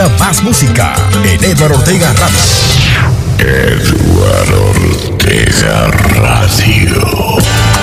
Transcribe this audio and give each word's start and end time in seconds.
ahora 0.00 0.16
más 0.18 0.42
música 0.42 0.94
en 1.24 1.42
Edward 1.44 1.72
Ortega 1.72 2.12
Radio. 2.12 2.38
Edward 3.38 4.52
Ortega 4.52 5.90
Radio. 6.14 7.77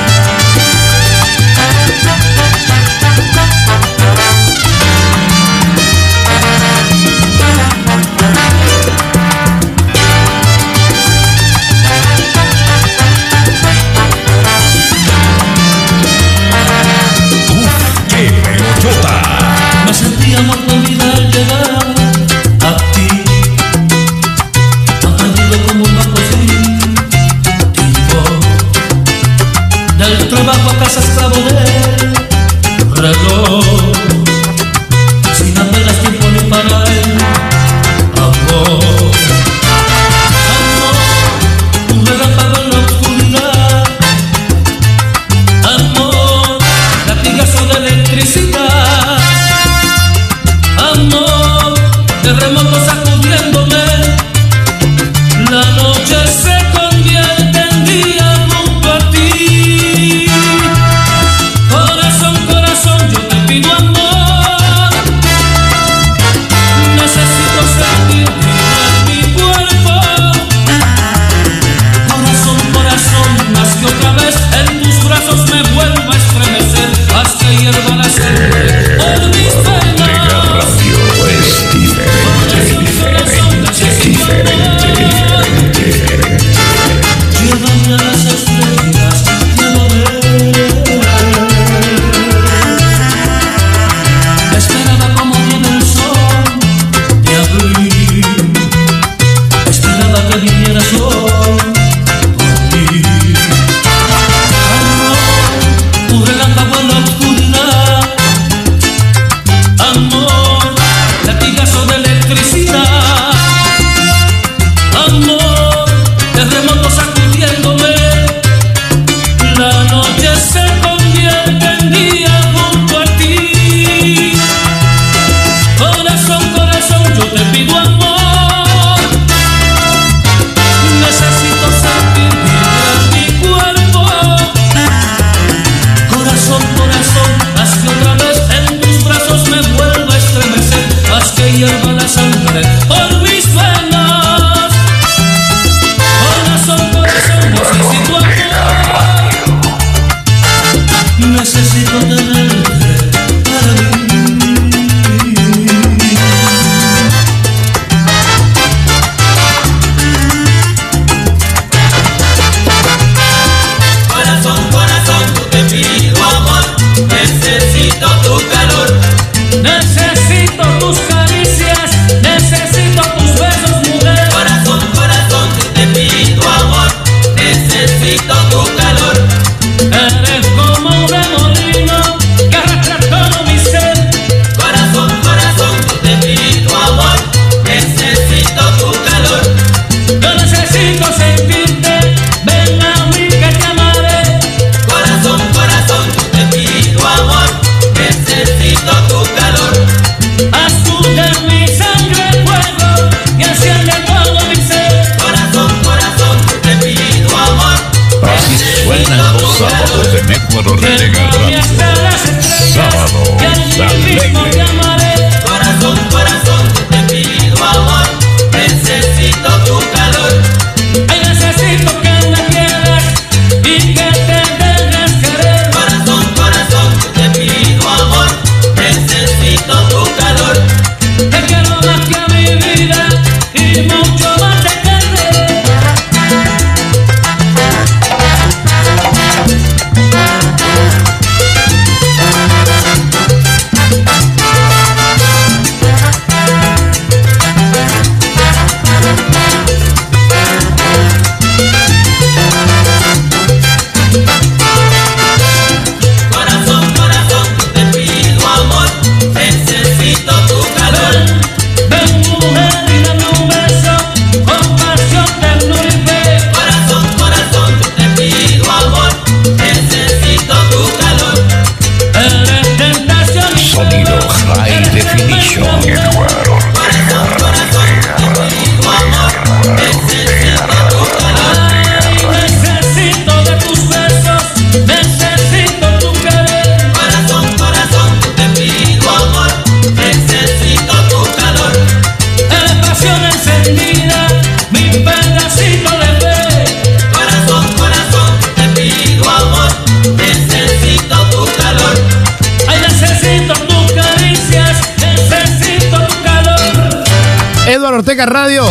Radio, 308.24 308.66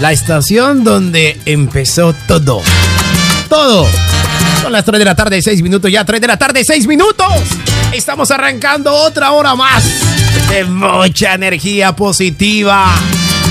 la 0.00 0.12
estación 0.12 0.84
donde 0.84 1.38
empezó 1.44 2.14
todo. 2.26 2.62
Todo. 3.50 3.86
Son 4.62 4.72
las 4.72 4.86
3 4.86 4.98
de 4.98 5.04
la 5.04 5.14
tarde, 5.14 5.42
6 5.42 5.62
minutos 5.62 5.90
ya, 5.90 6.02
3 6.04 6.20
de 6.20 6.26
la 6.26 6.38
tarde, 6.38 6.64
6 6.64 6.86
minutos. 6.86 7.26
Estamos 7.92 8.30
arrancando 8.30 8.90
otra 8.94 9.32
hora 9.32 9.54
más 9.54 9.84
de 10.48 10.64
mucha 10.64 11.34
energía 11.34 11.94
positiva, 11.94 12.94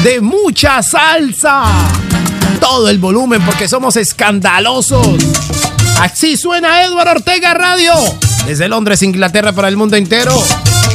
de 0.04 0.20
mucha 0.20 0.82
salsa. 0.82 1.66
Todo 2.60 2.90
el 2.90 2.98
volumen 2.98 3.42
porque 3.46 3.68
somos 3.68 3.96
escandalosos. 3.96 5.08
Así 6.02 6.38
suena 6.38 6.86
Edward 6.86 7.10
Ortega 7.18 7.54
Radio. 7.54 7.94
Desde 8.48 8.68
Londres, 8.68 9.04
Inglaterra, 9.04 9.52
para 9.52 9.68
el 9.68 9.78
mundo 9.78 9.96
entero. 9.96 10.44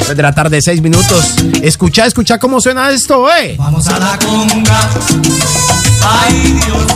3 0.08 0.16
de 0.16 0.22
la 0.22 0.32
tarde, 0.32 0.62
6 0.62 0.80
minutos. 0.80 1.34
Escucha, 1.62 2.06
escucha 2.06 2.38
cómo 2.38 2.62
suena 2.62 2.88
esto, 2.88 3.28
eh. 3.30 3.56
Vamos 3.58 3.86
a 3.88 3.98
la 3.98 4.18
conga. 4.18 4.80
Ay, 6.02 6.58
Dios. 6.64 6.86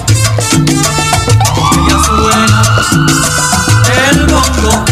Ya 1.91 2.05
suena 2.07 2.63
el 4.09 4.27
bongo. 4.27 4.85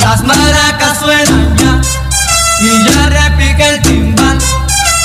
Las 0.00 0.22
maracas 0.22 0.98
suenan 0.98 1.56
ya. 1.56 1.80
Y 2.60 2.84
ya 2.84 3.06
repica 3.08 3.68
el 3.70 3.80
timbal. 3.80 4.38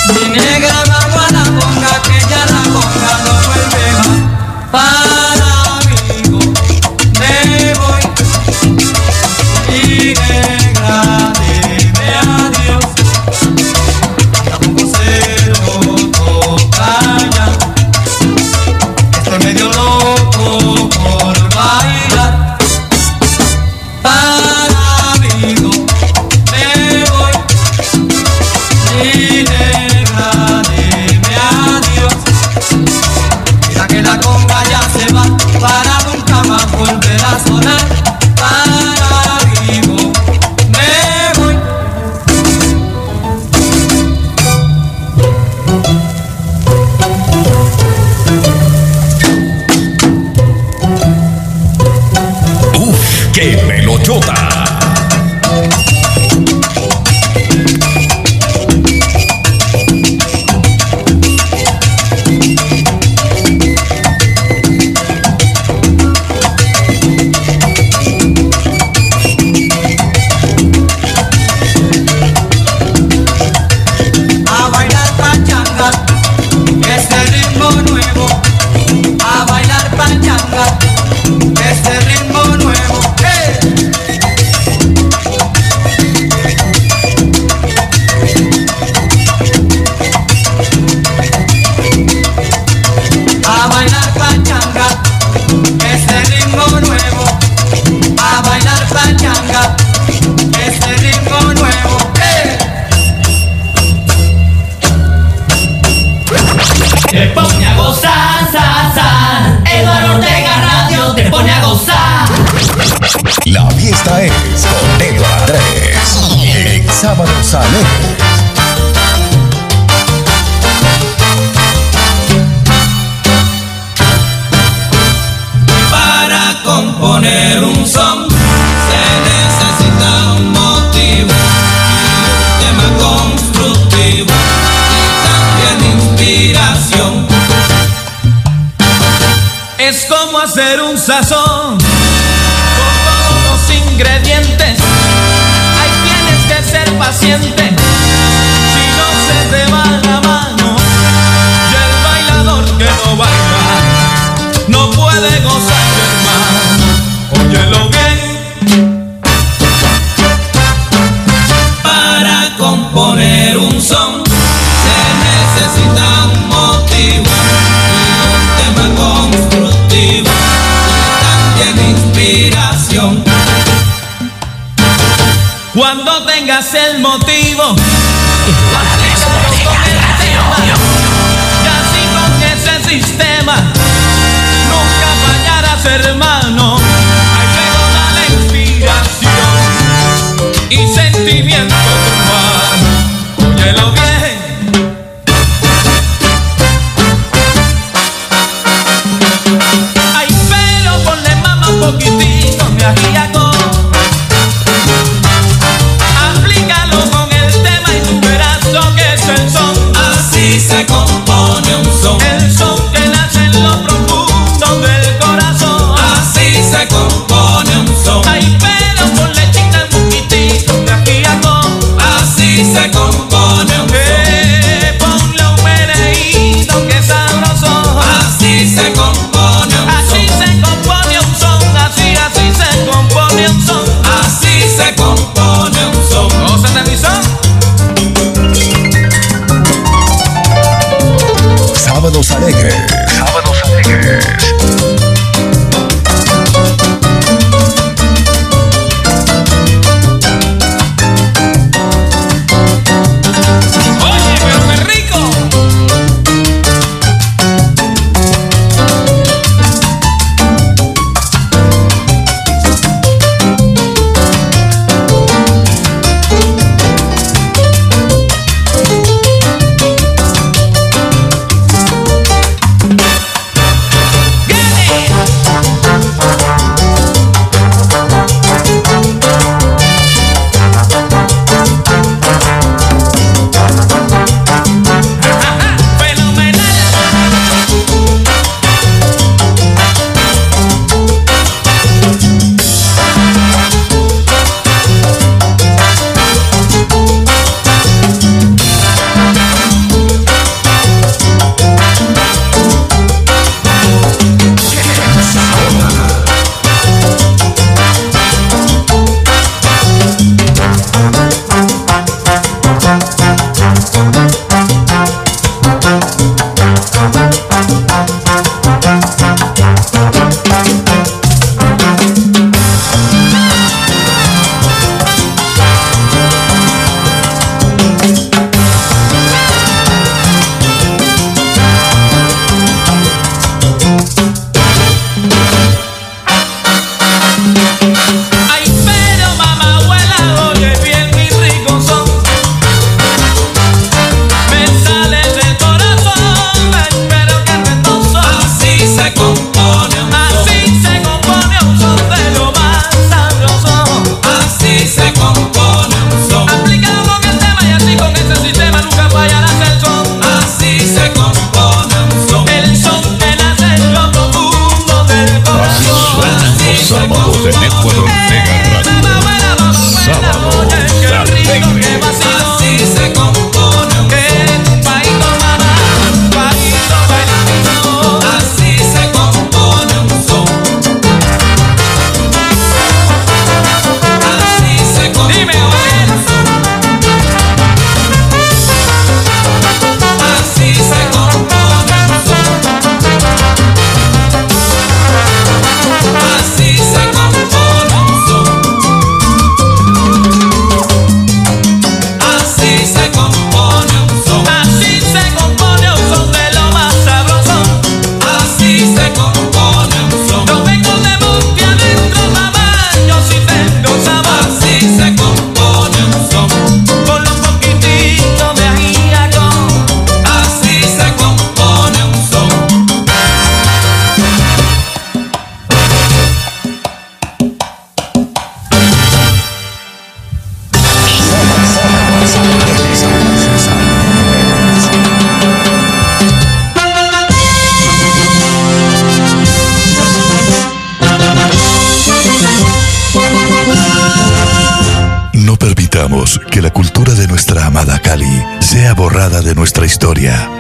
Mi 0.10 0.38
negra 0.38 0.84
vamos 0.90 1.24
a 1.26 1.32
la 1.32 1.44
conga, 1.46 2.02
que 2.02 2.20
ya 2.20 2.46
la 2.48 2.64
conga 2.64 3.14
no 3.24 3.34
vuelve 3.48 3.86
más. 4.74 5.15
Toyota 54.06 54.45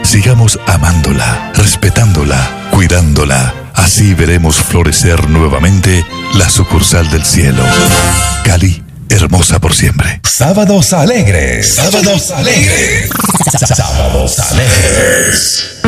Sigamos 0.03 0.57
amándola, 0.67 1.51
respetándola, 1.53 2.69
cuidándola. 2.71 3.53
Así 3.73 4.13
veremos 4.13 4.55
florecer 4.55 5.29
nuevamente 5.29 6.05
la 6.35 6.49
sucursal 6.49 7.11
del 7.11 7.25
cielo. 7.25 7.61
Cali, 8.45 8.81
hermosa 9.09 9.59
por 9.59 9.75
siempre. 9.75 10.21
Sábados 10.23 10.93
alegres. 10.93 11.75
Sábados 11.75 12.31
alegres. 12.31 13.09
Sábados 13.75 14.39
alegres. 14.39 15.81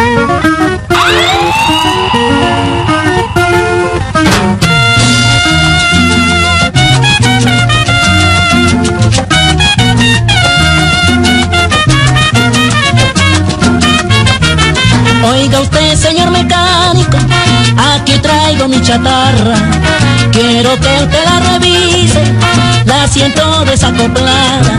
Señor 15.97 16.29
mecánico, 16.31 17.17
aquí 17.93 18.13
traigo 18.19 18.67
mi 18.67 18.81
chatarra. 18.81 19.55
Quiero 20.31 20.75
que 20.79 21.03
usted 21.03 21.23
la 21.25 21.39
revise, 21.51 22.23
la 22.85 23.07
siento 23.07 23.65
desacoplada. 23.65 24.77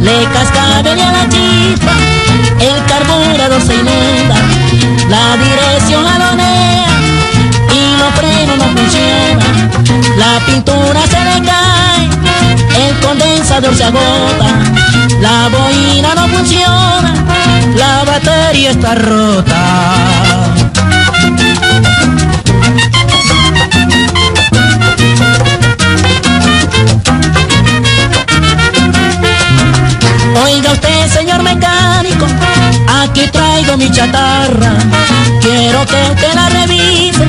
Le 0.00 0.24
cascabel 0.32 1.00
a 1.00 1.12
la 1.12 1.28
chispa, 1.28 1.92
el 2.60 2.84
carburador 2.86 3.60
se 3.60 3.74
inunda, 3.74 4.36
la 5.08 5.36
dirección 5.36 6.06
alonea 6.06 6.86
y 7.72 7.98
los 7.98 8.14
frenos 8.14 8.56
no 8.58 8.64
funcionan. 8.76 9.70
La 10.16 10.38
pintura 10.46 11.00
se 11.06 11.24
le 11.24 11.46
cae, 11.46 12.88
el 12.88 13.00
condensador 13.00 13.74
se 13.74 13.84
agota, 13.84 14.48
la 15.20 15.48
boina 15.48 16.14
no 16.14 16.28
funciona 16.28 17.22
la 17.76 18.04
batería 18.04 18.70
está 18.70 18.94
rota. 18.94 20.31
Aquí 33.02 33.26
traigo 33.28 33.76
mi 33.76 33.90
chatarra. 33.90 34.72
Quiero 35.40 35.86
que 35.86 36.02
usted 36.10 36.34
la 36.34 36.48
revise. 36.48 37.26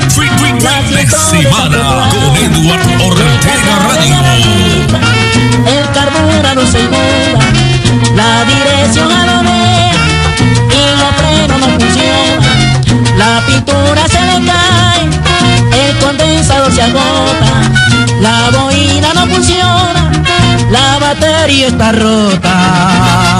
La 0.61 1.19
semana 1.19 2.09
con 2.11 2.37
Eduardo 2.37 3.05
Ortega 3.05 3.75
Radio. 3.87 4.15
El 5.65 5.85
carburador 5.93 6.67
se 6.67 6.79
inunda, 6.79 7.45
la 8.15 8.45
dirección 8.45 9.11
a 9.11 9.25
la 9.25 9.43
la 13.17 13.41
pintura 13.45 14.07
se 14.07 14.21
le 14.21 14.45
cae, 14.45 15.03
el 15.71 15.97
condensador 15.99 16.71
se 16.73 16.81
agota, 16.81 17.51
la 18.19 18.49
boina 18.49 19.13
no 19.13 19.27
funciona, 19.27 20.11
la 20.69 20.99
batería 20.99 21.67
está 21.67 21.91
rota. 21.91 23.32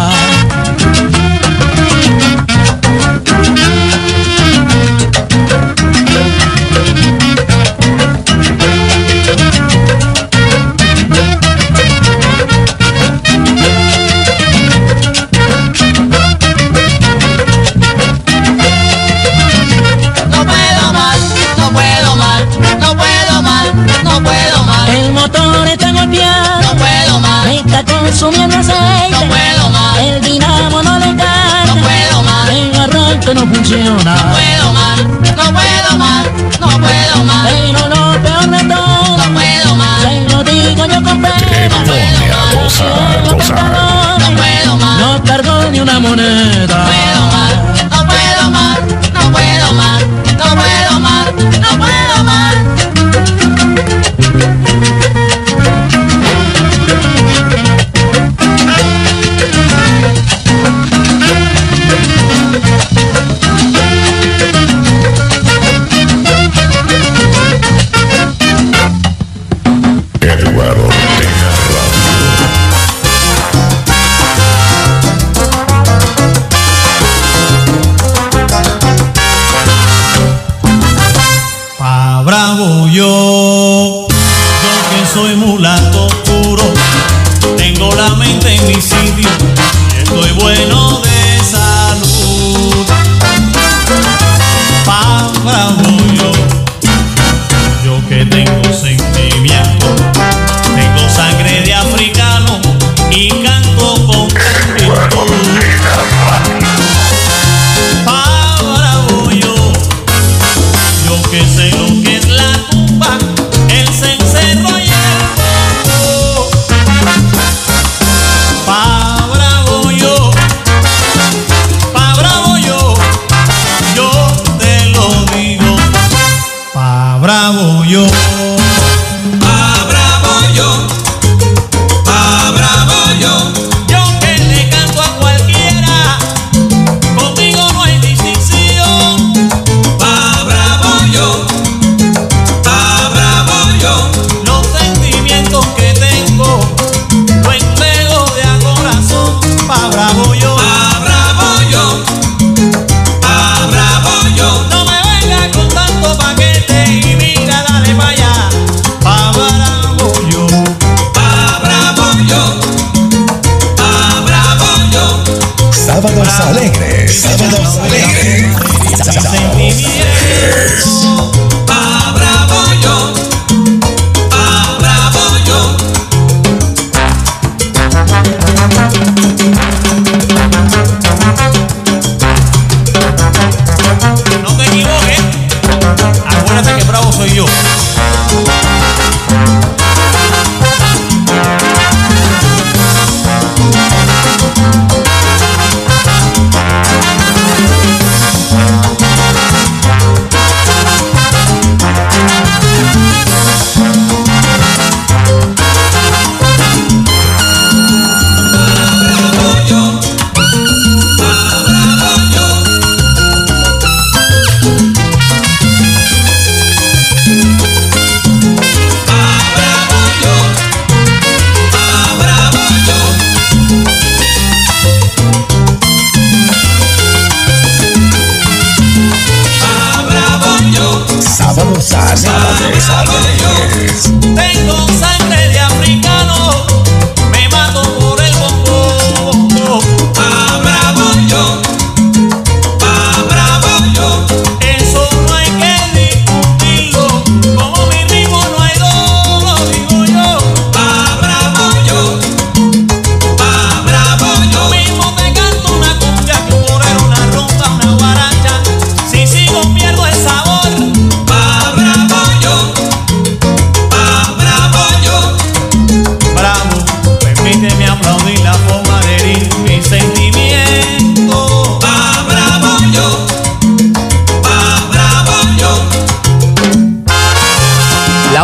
sing, 98.45 98.61
we'll 98.61 98.73
sing. 98.73 99.02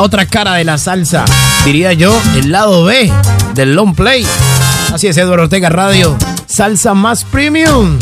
Otra 0.10 0.26
cara 0.26 0.56
de 0.56 0.64
la 0.64 0.80
salsa, 0.80 1.24
diría 1.66 1.94
yo, 1.94 2.20
el 2.34 2.52
lado 2.52 2.84
B 2.84 3.14
del 3.54 3.76
long 3.76 3.94
play. 3.94 4.26
Así 4.92 5.06
es, 5.06 5.16
Eduardo 5.18 5.44
Ortega 5.44 5.70
Radio. 5.70 6.18
Salsa 6.48 6.96
más 6.96 7.24
premium. 7.26 7.96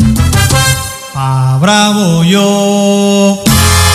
Pa' 1.12 1.58
bravo 1.60 2.24
yo. 2.24 3.44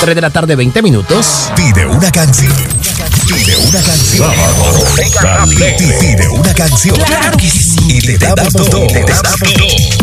3 0.01 0.13
de 0.13 0.21
la 0.21 0.29
tarde, 0.29 0.55
20 0.55 0.83
minutos. 0.83 1.49
Pide 1.55 1.87
una 1.87 2.11
canción. 2.11 2.53
Pide 3.25 3.57
una 3.57 3.81
canción. 3.81 4.31
Pide, 5.97 6.29
una 6.29 6.53
canción. 6.53 6.95
Claro 6.95 7.35
que 7.35 7.49
sí. 7.49 7.75
Y 7.87 7.99
te 7.99 8.17
damos 8.19 8.53
dos. 8.53 8.69
Te 8.93 9.05
damos 9.05 9.39
dos. 9.57 10.02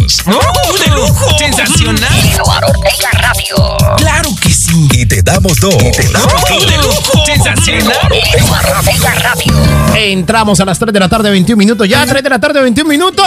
Damos 5.41 5.59
dos. 5.59 5.75
Y 5.75 5.91
te 5.93 6.09
damos 6.13 6.35
¡Oh, 6.51 6.67
de 6.67 6.77
lujo! 6.77 7.25
¡Sensacional! 7.27 7.97
Entramos 9.97 10.61
a 10.61 10.65
las 10.65 10.79
3 10.79 10.93
de 10.93 11.01
la 11.01 11.09
tarde, 11.09 11.31
21 11.31 11.59
minutos. 11.59 11.89
Ya, 11.89 12.05
3 12.07 12.23
de 12.23 12.31
la 12.31 12.39
tarde, 12.39 12.61
21 12.61 12.89
minutos. 12.89 13.27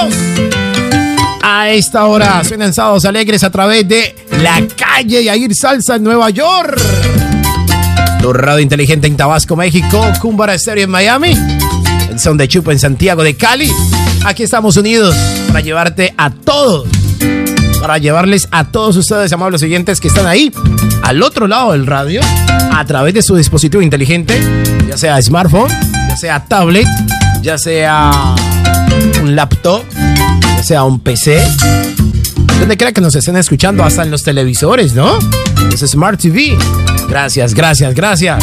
A 1.41 1.69
esta 1.69 2.05
hora 2.05 2.43
suenan 2.43 2.73
sábados 2.73 3.03
alegres 3.05 3.43
a 3.43 3.49
través 3.49 3.87
de 3.87 4.15
la 4.41 4.61
calle 4.77 5.23
Yair 5.23 5.53
Salsa 5.55 5.95
en 5.95 6.03
Nueva 6.03 6.29
York. 6.29 6.79
Tu 8.21 8.31
radio 8.31 8.59
inteligente 8.59 9.07
en 9.07 9.17
Tabasco, 9.17 9.55
México. 9.55 10.01
Cumbara 10.21 10.53
Estéreo 10.53 10.85
en 10.85 10.89
Miami. 10.89 11.37
El 12.09 12.19
son 12.19 12.37
de 12.37 12.47
Chupa 12.47 12.71
en 12.71 12.79
Santiago 12.79 13.23
de 13.23 13.35
Cali. 13.35 13.69
Aquí 14.25 14.43
estamos 14.43 14.77
unidos 14.77 15.15
para 15.47 15.59
llevarte 15.59 16.13
a 16.17 16.29
todos. 16.29 16.87
Para 17.83 17.97
llevarles 17.97 18.47
a 18.51 18.63
todos 18.63 18.95
ustedes, 18.95 19.33
amables 19.33 19.61
oyentes, 19.61 19.99
que 19.99 20.07
están 20.07 20.25
ahí, 20.25 20.53
al 21.01 21.21
otro 21.21 21.47
lado 21.47 21.73
del 21.73 21.85
radio, 21.85 22.21
a 22.71 22.85
través 22.85 23.13
de 23.13 23.21
su 23.21 23.35
dispositivo 23.35 23.83
inteligente, 23.83 24.39
ya 24.87 24.95
sea 24.95 25.21
smartphone, 25.21 25.69
ya 26.07 26.15
sea 26.15 26.45
tablet, 26.45 26.87
ya 27.41 27.57
sea 27.57 28.35
un 29.21 29.35
laptop, 29.35 29.83
ya 30.55 30.63
sea 30.63 30.85
un 30.85 31.01
PC, 31.01 31.45
donde 32.57 32.77
quiera 32.77 32.93
que 32.93 33.01
nos 33.01 33.15
estén 33.15 33.35
escuchando, 33.35 33.83
hasta 33.83 34.03
en 34.03 34.11
los 34.11 34.23
televisores, 34.23 34.93
¿no? 34.93 35.19
Es 35.73 35.81
Smart 35.81 36.21
TV. 36.21 36.57
Gracias, 37.09 37.53
gracias, 37.53 37.93
gracias 37.93 38.41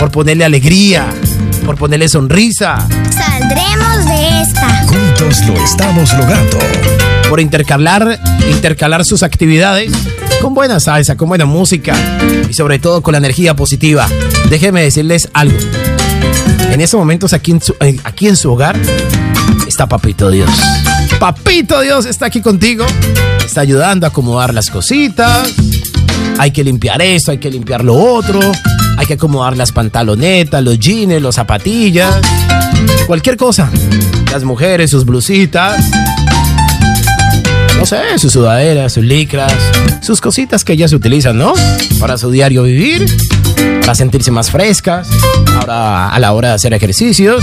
por 0.00 0.10
ponerle 0.10 0.44
alegría, 0.44 1.06
por 1.64 1.76
ponerle 1.76 2.08
sonrisa, 2.08 2.88
Saldremos 3.08 4.04
de 4.06 4.42
esta. 4.42 4.82
Juntos 4.88 5.46
lo 5.46 5.54
estamos 5.64 6.12
logrando. 6.14 6.58
Por 7.30 7.38
intercalar, 7.38 8.18
intercalar 8.50 9.04
sus 9.04 9.22
actividades 9.22 9.92
con 10.42 10.52
buena 10.52 10.80
salsa, 10.80 11.16
con 11.16 11.28
buena 11.28 11.44
música 11.44 11.94
y 12.50 12.52
sobre 12.52 12.80
todo 12.80 13.02
con 13.02 13.12
la 13.12 13.18
energía 13.18 13.54
positiva. 13.54 14.08
Déjenme 14.48 14.82
decirles 14.82 15.28
algo. 15.32 15.56
En 16.72 16.80
estos 16.80 16.98
momentos 16.98 17.32
aquí 17.32 17.52
en 17.52 17.62
su, 17.62 17.76
eh, 17.80 17.96
aquí 18.02 18.26
en 18.26 18.36
su 18.36 18.50
hogar 18.50 18.76
está 19.68 19.88
Papito 19.88 20.28
Dios. 20.28 20.50
Papito 21.20 21.80
Dios 21.82 22.04
está 22.04 22.26
aquí 22.26 22.40
contigo, 22.40 22.84
está 23.44 23.60
ayudando 23.60 24.06
a 24.06 24.08
acomodar 24.08 24.52
las 24.52 24.68
cositas. 24.68 25.54
Hay 26.38 26.50
que 26.50 26.64
limpiar 26.64 27.00
esto, 27.00 27.30
hay 27.30 27.38
que 27.38 27.50
limpiar 27.50 27.84
lo 27.84 27.94
otro, 27.94 28.40
hay 28.96 29.06
que 29.06 29.14
acomodar 29.14 29.56
las 29.56 29.70
pantalonetas, 29.70 30.64
los 30.64 30.80
jeans, 30.80 31.22
las 31.22 31.36
zapatillas, 31.36 32.12
cualquier 33.06 33.36
cosa. 33.36 33.70
Las 34.32 34.42
mujeres, 34.42 34.90
sus 34.90 35.04
blusitas, 35.04 35.90
no 37.80 37.86
sé, 37.86 38.18
sus 38.18 38.34
sudaderas, 38.34 38.92
sus 38.92 39.02
licras, 39.02 39.50
sus 40.02 40.20
cositas 40.20 40.64
que 40.64 40.74
ellas 40.74 40.92
utilizan, 40.92 41.38
¿no? 41.38 41.54
Para 41.98 42.18
su 42.18 42.30
diario 42.30 42.62
vivir, 42.64 43.06
para 43.80 43.94
sentirse 43.94 44.30
más 44.30 44.50
frescas, 44.50 45.08
ahora 45.56 46.10
a 46.10 46.18
la 46.18 46.34
hora 46.34 46.48
de 46.48 46.54
hacer 46.54 46.74
ejercicios. 46.74 47.42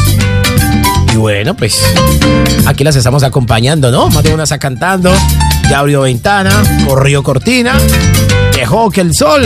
Y 1.12 1.18
bueno, 1.18 1.56
pues 1.58 1.82
aquí 2.68 2.84
las 2.84 2.96
estamos 2.96 3.24
acompañando, 3.24 3.90
¿no? 3.90 4.10
Más 4.10 4.24
de 4.24 4.32
una 4.32 4.44
está 4.44 4.60
cantando, 4.60 5.12
ya 5.72 5.80
abrió 5.80 6.02
ventana, 6.02 6.52
corrió 6.86 7.24
cortina, 7.24 7.74
dejó 8.54 8.92
que 8.92 9.02
el 9.02 9.16
sol 9.16 9.44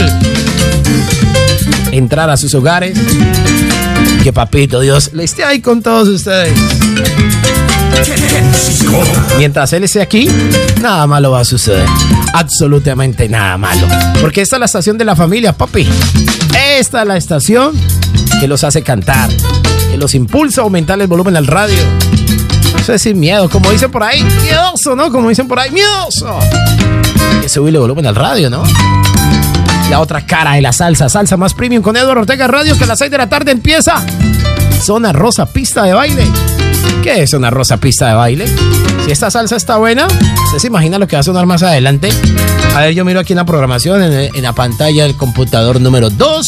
entrara 1.90 2.34
a 2.34 2.36
sus 2.36 2.54
hogares. 2.54 2.98
Que 4.22 4.34
papito 4.34 4.80
Dios 4.80 5.14
le 5.14 5.24
esté 5.24 5.42
ahí 5.42 5.60
con 5.60 5.82
todos 5.82 6.06
ustedes. 6.06 6.52
Mientras 9.38 9.72
él 9.72 9.84
esté 9.84 10.00
aquí, 10.00 10.28
nada 10.80 11.06
malo 11.06 11.32
va 11.32 11.40
a 11.40 11.44
suceder. 11.44 11.86
Absolutamente 12.32 13.28
nada 13.28 13.56
malo. 13.58 13.86
Porque 14.20 14.40
esta 14.40 14.56
es 14.56 14.60
la 14.60 14.66
estación 14.66 14.98
de 14.98 15.04
la 15.04 15.16
familia, 15.16 15.52
papi. 15.52 15.88
Esta 16.78 17.02
es 17.02 17.08
la 17.08 17.16
estación 17.16 17.72
que 18.40 18.48
los 18.48 18.64
hace 18.64 18.82
cantar, 18.82 19.30
que 19.90 19.96
los 19.96 20.14
impulsa 20.14 20.60
a 20.60 20.64
aumentar 20.64 21.00
el 21.00 21.06
volumen 21.06 21.36
al 21.36 21.46
radio. 21.46 21.78
Eso 22.78 22.94
es 22.94 23.02
sin 23.02 23.20
miedo, 23.20 23.48
como 23.48 23.70
dicen 23.70 23.90
por 23.90 24.02
ahí. 24.02 24.24
Miedoso, 24.42 24.96
¿no? 24.96 25.10
Como 25.12 25.28
dicen 25.28 25.46
por 25.46 25.58
ahí, 25.58 25.70
miedoso. 25.70 26.38
Hay 26.38 27.40
que 27.42 27.48
subirle 27.48 27.78
volumen 27.78 28.06
al 28.06 28.16
radio, 28.16 28.50
¿no? 28.50 28.64
La 29.90 30.00
otra 30.00 30.24
cara 30.24 30.54
de 30.54 30.62
la 30.62 30.72
salsa, 30.72 31.08
salsa 31.08 31.36
más 31.36 31.54
premium 31.54 31.82
con 31.82 31.96
Eduardo 31.96 32.22
Ortega 32.22 32.46
Radio, 32.48 32.76
que 32.76 32.84
a 32.84 32.86
las 32.86 32.98
6 32.98 33.10
de 33.10 33.18
la 33.18 33.28
tarde 33.28 33.52
empieza. 33.52 34.04
Zona 34.80 35.12
Rosa 35.12 35.46
Pista 35.46 35.84
de 35.84 35.92
Baile. 35.92 36.26
¿Qué 37.02 37.22
es 37.22 37.32
una 37.32 37.50
rosa 37.50 37.76
pista 37.76 38.08
de 38.08 38.14
baile? 38.14 38.46
Si 39.04 39.10
esta 39.10 39.30
salsa 39.30 39.56
está 39.56 39.76
buena, 39.76 40.06
¿usted 40.06 40.58
se 40.58 40.66
imagina 40.68 40.98
lo 40.98 41.08
que 41.08 41.16
va 41.16 41.20
a 41.20 41.24
sonar 41.24 41.46
más 41.46 41.62
adelante? 41.62 42.10
A 42.74 42.80
ver, 42.80 42.94
yo 42.94 43.04
miro 43.04 43.20
aquí 43.20 43.32
en 43.32 43.38
la 43.38 43.44
programación, 43.44 44.02
en, 44.02 44.34
en 44.34 44.42
la 44.42 44.52
pantalla 44.52 45.02
del 45.04 45.16
computador 45.16 45.80
número 45.80 46.10
2. 46.10 46.46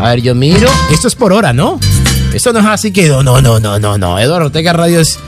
A 0.00 0.10
ver, 0.10 0.22
yo 0.22 0.34
miro. 0.34 0.70
Esto 0.90 1.08
es 1.08 1.14
por 1.14 1.32
hora, 1.32 1.52
¿no? 1.52 1.78
Esto 2.32 2.52
no 2.52 2.58
es 2.60 2.66
así 2.66 2.92
que 2.92 3.08
no, 3.08 3.22
no, 3.22 3.40
no, 3.40 3.60
no, 3.60 3.78
no, 3.78 3.98
no. 3.98 4.18
Eduardo 4.18 4.46
Ortega 4.46 4.72
Radio 4.72 5.00
es 5.00 5.18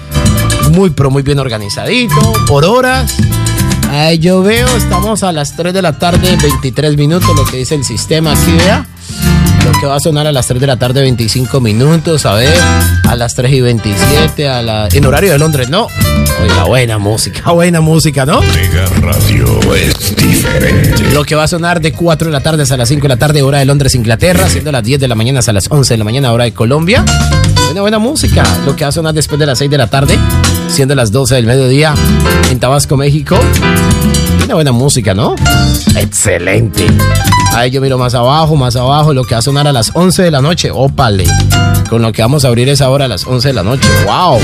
muy, 0.73 0.91
pero 0.91 1.11
muy 1.11 1.23
bien 1.23 1.39
organizadito, 1.39 2.33
por 2.47 2.65
horas. 2.65 3.15
Ay, 3.91 4.19
yo 4.19 4.43
veo, 4.43 4.67
estamos 4.77 5.23
a 5.23 5.33
las 5.33 5.57
3 5.57 5.73
de 5.73 5.81
la 5.81 5.99
tarde, 5.99 6.37
23 6.41 6.97
minutos, 6.97 7.35
lo 7.35 7.45
que 7.47 7.57
dice 7.57 7.75
el 7.75 7.85
sistema 7.85 8.33
aquí, 8.33 8.53
vea. 8.53 8.87
Lo 9.65 9.73
que 9.81 9.87
va 9.87 9.97
a 9.97 10.01
sonar 10.01 10.27
a 10.27 10.33
las 10.33 10.47
3 10.47 10.61
de 10.61 10.67
la 10.67 10.77
tarde, 10.77 11.01
25 11.03 11.61
minutos, 11.61 12.25
a 12.27 12.35
ver, 12.35 12.55
a 13.09 13.17
las 13.17 13.35
3 13.35 13.53
y 13.53 13.61
27, 13.61 14.49
a 14.49 14.63
la, 14.63 14.89
en 14.91 15.07
horario 15.07 15.33
de 15.33 15.39
Londres, 15.39 15.69
¿no? 15.69 15.89
Oiga, 16.43 16.65
buena 16.65 16.99
música, 16.99 17.51
buena 17.51 17.81
música, 17.81 18.25
¿no? 18.25 18.39
Ortega 18.39 18.87
Radio 19.01 19.75
es 19.75 20.17
diferente. 20.17 21.11
Lo 21.13 21.25
que 21.25 21.35
va 21.35 21.45
a 21.45 21.49
sonar 21.49 21.81
de 21.81 21.93
4 21.93 22.29
de 22.29 22.33
la 22.33 22.41
tarde 22.41 22.63
hasta 22.63 22.77
las 22.77 22.89
5 22.89 23.03
de 23.03 23.09
la 23.09 23.17
tarde, 23.17 23.43
hora 23.43 23.59
de 23.59 23.65
Londres, 23.65 23.95
Inglaterra, 23.95 24.49
siendo 24.49 24.73
las 24.73 24.83
10 24.83 25.01
de 25.01 25.09
la 25.09 25.15
mañana 25.15 25.41
hasta 25.41 25.53
las 25.53 25.71
11 25.71 25.95
de 25.95 25.99
la 25.99 26.05
mañana, 26.05 26.33
hora 26.33 26.45
de 26.45 26.53
Colombia. 26.53 27.05
Buena, 27.67 27.81
buena 27.83 27.99
música. 27.99 28.45
Lo 28.65 28.77
que 28.77 28.85
va 28.85 28.89
a 28.89 28.93
sonar 28.93 29.15
después 29.15 29.39
de 29.39 29.47
las 29.47 29.59
6 29.59 29.71
de 29.71 29.79
la 29.79 29.89
tarde, 29.89 30.19
siendo 30.69 30.95
las 30.95 31.13
12 31.13 31.35
del 31.35 31.47
mediodía 31.47 31.95
en 32.51 32.59
Tabasco, 32.59 32.97
México. 32.97 33.39
Buena, 34.39 34.55
buena 34.55 34.73
música, 34.73 35.13
¿no? 35.15 35.35
Excelente. 35.97 36.87
Ahí 37.55 37.71
yo 37.71 37.81
miro 37.81 37.99
más 37.99 38.15
abajo, 38.15 38.57
más 38.57 38.77
abajo, 38.77 39.13
lo 39.13 39.25
que 39.25 39.35
va 39.35 39.41
a 39.41 39.43
sonar 39.43 39.67
a 39.67 39.73
las 39.73 39.91
11 39.95 40.23
de 40.23 40.31
la 40.31 40.41
noche. 40.41 40.71
Ópale. 40.73 41.25
Con 41.89 42.03
lo 42.03 42.13
que 42.13 42.23
vamos 42.23 42.45
a 42.45 42.49
abrir 42.49 42.69
esa 42.69 42.89
hora 42.91 43.07
a 43.07 43.09
las 43.09 43.27
11 43.27 43.49
de 43.49 43.55
la 43.55 43.63
noche. 43.63 43.89
¡Wow! 44.05 44.41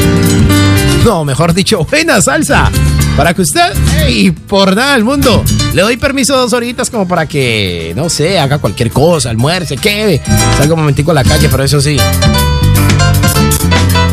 No, 1.05 1.25
mejor 1.25 1.53
dicho, 1.53 1.87
buena 1.91 2.21
salsa. 2.21 2.71
Para 3.17 3.33
que 3.33 3.43
usted, 3.43 3.73
y 4.09 4.33
por 4.33 4.75
nada 4.75 4.95
del 4.95 5.05
mundo, 5.05 5.45
le 5.73 5.83
doy 5.83 5.97
permiso 5.97 6.37
dos 6.37 6.53
horitas 6.53 6.91
como 6.91 7.07
para 7.07 7.27
que, 7.27 7.93
no 7.95 8.09
sé, 8.09 8.41
haga 8.41 8.59
cualquier 8.59 8.91
cosa, 8.91 9.31
almuerce, 9.31 9.77
que 9.77 10.21
salga 10.57 10.75
un 10.75 10.81
momentico 10.81 11.13
a 11.13 11.15
la 11.15 11.23
calle, 11.23 11.49
pero 11.49 11.63
eso 11.63 11.81
sí. 11.81 11.97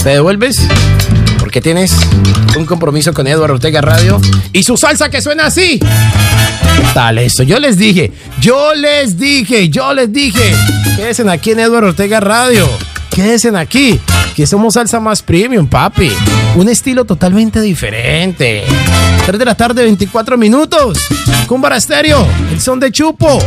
¿Te 0.03 0.09
devuelves? 0.09 0.59
Porque 1.51 1.59
tienes 1.59 1.93
un 2.57 2.65
compromiso 2.65 3.13
con 3.13 3.27
Eduardo 3.27 3.55
Ortega 3.55 3.81
Radio 3.81 4.21
y 4.53 4.63
su 4.63 4.77
salsa 4.77 5.09
que 5.09 5.19
suena 5.19 5.47
así. 5.47 5.79
¿Qué 5.79 6.83
tal 6.93 7.17
eso? 7.17 7.43
Yo 7.43 7.59
les 7.59 7.77
dije, 7.77 8.09
yo 8.39 8.73
les 8.73 9.17
dije, 9.17 9.67
yo 9.67 9.93
les 9.93 10.13
dije. 10.13 10.55
Quédense 10.95 11.29
aquí 11.29 11.51
en 11.51 11.59
Eduardo 11.59 11.89
Ortega 11.89 12.21
Radio. 12.21 12.69
Quédense 13.09 13.49
aquí, 13.57 13.99
que 14.33 14.47
somos 14.47 14.75
salsa 14.75 15.01
más 15.01 15.21
premium, 15.21 15.67
papi. 15.67 16.13
Un 16.55 16.69
estilo 16.69 17.03
totalmente 17.03 17.59
diferente. 17.59 18.63
3 19.25 19.37
de 19.37 19.43
la 19.43 19.55
tarde, 19.55 19.83
24 19.83 20.37
minutos. 20.37 20.99
Cumbara 21.47 21.75
Estéreo, 21.75 22.25
el 22.49 22.61
son 22.61 22.79
de 22.79 22.93
Chupo. 22.93 23.39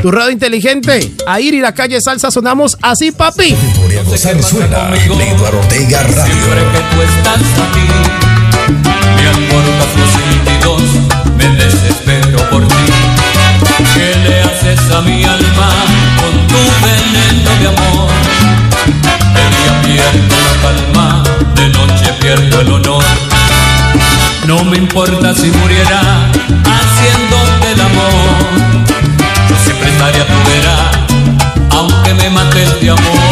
Tu 0.00 0.10
radio 0.10 0.30
inteligente. 0.30 1.12
A 1.26 1.40
ir 1.40 1.54
y 1.54 1.60
la 1.60 1.72
calle 1.74 2.00
salsa 2.00 2.30
sonamos 2.30 2.78
así, 2.82 3.12
papi. 3.12 3.54
Por 3.54 4.04
gozar 4.04 4.42
suena 4.42 4.88
Eduardo 4.96 5.58
Ortega 5.58 5.98
Siempre 6.00 6.14
Radio. 6.14 6.72
que 6.72 6.78
tú 6.94 7.02
estás 7.02 7.40
aquí, 7.40 7.86
me 9.16 9.28
alborota 9.28 9.86
los 9.96 10.10
sentidos, 10.10 10.82
me 11.36 11.48
desespero 11.62 12.50
por 12.50 12.66
ti. 12.66 12.74
¿Qué 13.94 14.14
le 14.28 14.40
haces 14.40 14.90
a 14.90 15.00
mi 15.02 15.22
alma 15.24 15.68
con 16.16 16.46
tu 16.48 16.60
veneno 16.82 17.50
de 17.60 17.68
amor? 17.68 18.10
De 19.34 19.44
día 19.56 19.82
pierdo 19.84 20.36
la 20.46 20.54
calma, 20.62 21.22
de 21.54 21.68
noche 21.68 22.12
pierdo 22.20 22.60
el 22.60 22.72
honor. 22.72 23.04
No 24.46 24.64
me 24.64 24.76
importa 24.76 25.34
si 25.34 25.50
muriera 25.50 26.30
haciéndote 26.64 27.72
el 27.74 27.80
amor. 27.80 28.81
Yo 29.82 29.88
siempre 29.88 29.90
estaré 29.90 30.20
a 30.20 30.26
tu 30.26 30.50
vera, 30.50 30.90
aunque 31.70 32.14
me 32.14 32.30
mates 32.30 32.80
de 32.80 32.90
amor. 32.90 33.31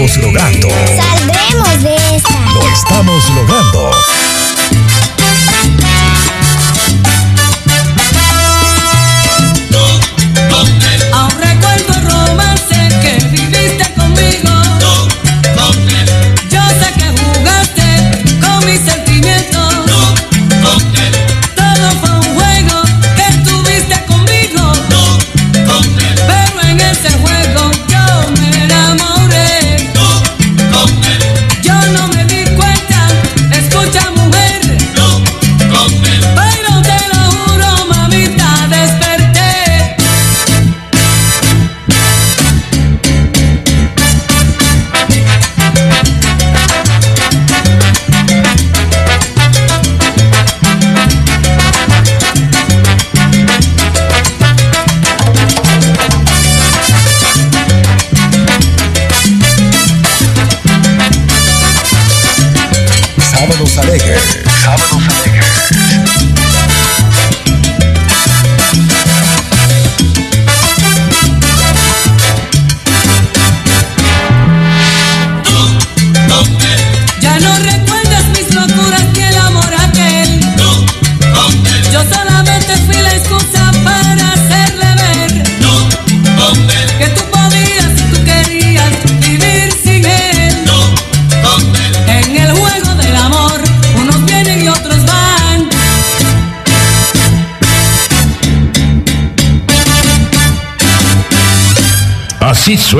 Juntos 0.00 0.49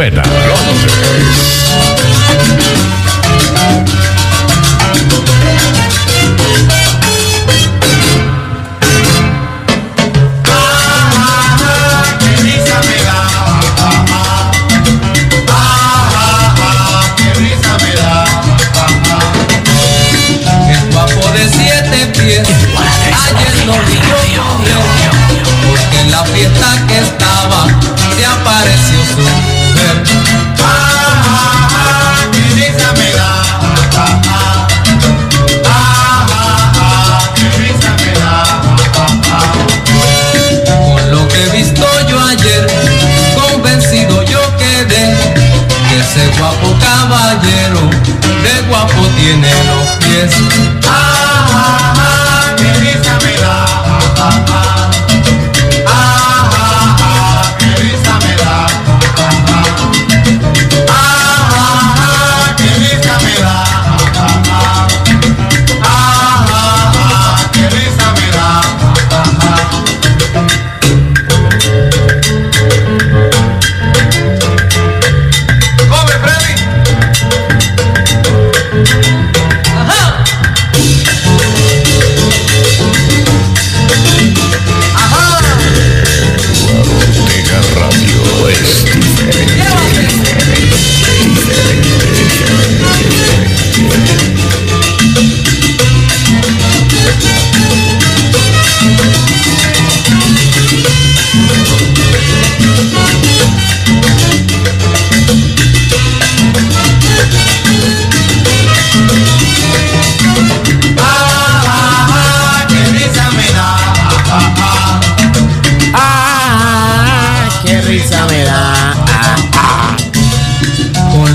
Así 0.01 0.30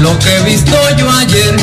lo 0.05 0.19
que 0.19 0.37
he 0.37 0.41
visto 0.43 0.77
yo 0.97 1.09
ayer, 1.09 1.55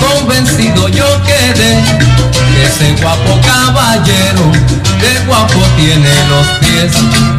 convencido 0.00 0.88
yo 0.88 1.04
quedé 1.26 1.84
que 2.32 2.64
ese 2.64 3.02
guapo 3.02 3.38
caballero, 3.42 4.50
de 5.02 5.26
guapo 5.26 5.60
tiene 5.76 6.08
los 6.30 6.46
pies. 6.60 6.92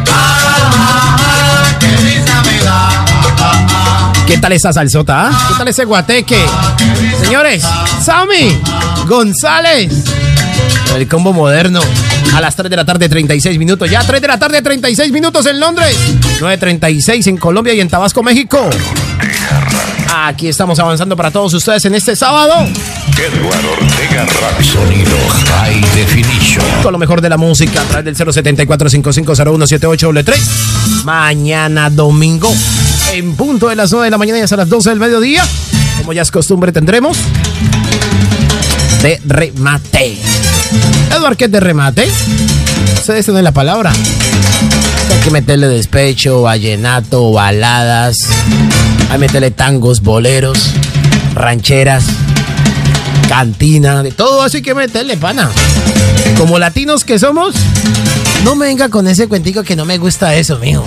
Ah, 0.08 0.70
ah, 0.72 1.16
ah, 1.18 1.78
qué 1.80 1.88
risa 1.96 2.42
me 2.42 2.64
da. 2.64 4.24
¿Qué 4.24 4.38
tal 4.38 4.52
esa 4.52 4.72
salsota? 4.72 5.30
ah? 5.30 5.46
¿Qué 5.48 5.54
tal 5.58 5.66
ese 5.66 5.84
guateque? 5.84 6.46
Señores, 7.20 7.64
Sammy 8.04 8.56
González. 9.08 10.04
El 10.94 11.08
combo 11.08 11.32
moderno. 11.32 11.80
A 12.34 12.40
las 12.40 12.54
3 12.54 12.70
de 12.70 12.76
la 12.76 12.84
tarde, 12.84 13.08
36 13.08 13.58
minutos. 13.58 13.90
Ya 13.90 14.04
3 14.04 14.20
de 14.20 14.28
la 14.28 14.38
tarde, 14.38 14.62
36 14.62 15.10
minutos 15.10 15.44
en 15.46 15.58
Londres. 15.58 15.96
9.36 16.38 17.26
en 17.26 17.36
Colombia 17.36 17.74
y 17.74 17.80
en 17.80 17.88
Tabasco, 17.88 18.22
México. 18.22 18.70
Aquí 20.24 20.48
estamos 20.48 20.78
avanzando 20.78 21.14
para 21.14 21.30
todos 21.30 21.52
ustedes 21.52 21.84
en 21.84 21.94
este 21.94 22.16
sábado. 22.16 22.54
Eduardo 23.18 23.72
Ortega 23.72 24.24
Radio. 24.40 24.64
Sonido 24.64 25.14
High 25.28 25.82
Definition. 25.94 26.64
Con 26.82 26.92
lo 26.92 26.98
mejor 26.98 27.20
de 27.20 27.28
la 27.28 27.36
música 27.36 27.82
a 27.82 27.84
través 27.84 28.16
del 28.16 28.26
074-5501-78W3. 28.26 31.04
Mañana 31.04 31.90
domingo, 31.90 32.50
en 33.12 33.36
punto 33.36 33.68
de 33.68 33.76
las 33.76 33.92
9 33.92 34.06
de 34.06 34.10
la 34.10 34.16
mañana 34.16 34.38
y 34.38 34.40
hasta 34.40 34.56
las 34.56 34.70
12 34.70 34.88
del 34.88 35.00
mediodía. 35.00 35.44
Como 35.98 36.14
ya 36.14 36.22
es 36.22 36.30
costumbre, 36.30 36.72
tendremos 36.72 37.18
de 39.02 39.20
remate. 39.26 40.16
Eduardo, 41.10 41.36
¿qué 41.36 41.44
es 41.44 41.52
de 41.52 41.60
remate? 41.60 42.08
Ustedes 42.94 43.26
tienen 43.26 43.44
la 43.44 43.52
palabra. 43.52 43.92
Que 45.26 45.32
meterle 45.32 45.66
despecho, 45.66 46.42
vallenato, 46.42 47.32
baladas. 47.32 48.16
Hay 49.10 49.14
que 49.14 49.18
meterle 49.18 49.50
tangos, 49.50 50.00
boleros, 50.00 50.70
rancheras, 51.34 52.04
cantina, 53.28 54.04
de 54.04 54.12
todo 54.12 54.42
así 54.42 54.62
que 54.62 54.72
meterle, 54.72 55.16
pana. 55.16 55.50
Como 56.38 56.60
latinos 56.60 57.04
que 57.04 57.18
somos, 57.18 57.56
no 58.44 58.54
me 58.54 58.66
venga 58.66 58.88
con 58.88 59.08
ese 59.08 59.26
cuentico 59.26 59.64
que 59.64 59.74
no 59.74 59.84
me 59.84 59.98
gusta 59.98 60.32
eso, 60.36 60.60
mijo. 60.60 60.84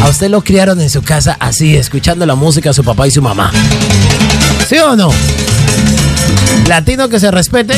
A 0.00 0.08
usted 0.08 0.30
lo 0.30 0.40
criaron 0.40 0.80
en 0.80 0.88
su 0.88 1.02
casa 1.02 1.36
así, 1.38 1.76
escuchando 1.76 2.24
la 2.24 2.36
música 2.36 2.70
de 2.70 2.74
su 2.74 2.84
papá 2.84 3.06
y 3.06 3.10
su 3.10 3.20
mamá. 3.20 3.52
¿Sí 4.66 4.78
o 4.78 4.96
no? 4.96 5.12
Latino 6.66 7.10
que 7.10 7.20
se 7.20 7.30
respete. 7.30 7.74